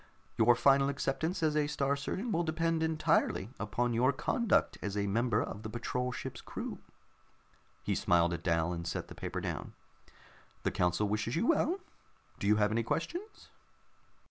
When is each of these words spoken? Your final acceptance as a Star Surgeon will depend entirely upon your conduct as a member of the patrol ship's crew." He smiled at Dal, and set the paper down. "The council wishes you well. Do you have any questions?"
Your 0.35 0.55
final 0.55 0.89
acceptance 0.89 1.43
as 1.43 1.55
a 1.55 1.67
Star 1.67 1.95
Surgeon 1.95 2.31
will 2.31 2.41
depend 2.43 2.81
entirely 2.81 3.51
upon 3.59 3.93
your 3.93 4.11
conduct 4.11 4.79
as 4.81 4.97
a 4.97 5.05
member 5.05 5.43
of 5.43 5.61
the 5.61 5.69
patrol 5.69 6.11
ship's 6.11 6.41
crew." 6.41 6.79
He 7.83 7.93
smiled 7.93 8.33
at 8.33 8.41
Dal, 8.41 8.73
and 8.73 8.87
set 8.87 9.09
the 9.09 9.13
paper 9.13 9.41
down. 9.41 9.73
"The 10.63 10.71
council 10.71 11.07
wishes 11.07 11.35
you 11.35 11.45
well. 11.45 11.81
Do 12.39 12.47
you 12.47 12.55
have 12.55 12.71
any 12.71 12.81
questions?" 12.81 13.49